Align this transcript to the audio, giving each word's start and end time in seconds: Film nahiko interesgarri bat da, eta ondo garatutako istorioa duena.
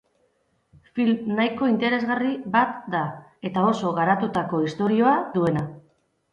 Film 0.99 1.27
nahiko 1.39 1.67
interesgarri 1.73 2.33
bat 2.57 2.73
da, 2.95 3.03
eta 3.51 3.69
ondo 3.75 3.95
garatutako 4.01 4.65
istorioa 4.73 5.17
duena. 5.39 5.67